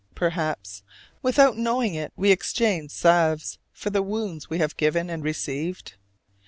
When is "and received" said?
5.11-5.93